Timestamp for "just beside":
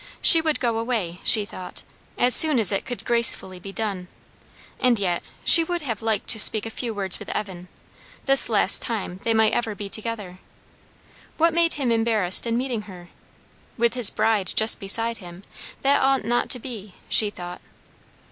14.55-15.17